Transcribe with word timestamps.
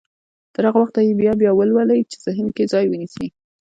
تر 0.55 0.63
هغه 0.69 0.79
وخته 0.81 0.99
يې 1.07 1.13
بيا 1.21 1.33
بيا 1.41 1.51
يې 1.53 1.57
ولولئ 1.57 2.01
چې 2.11 2.17
ذهن 2.25 2.47
کې 2.55 2.69
ځای 2.71 2.85
ونيسي. 2.87 3.27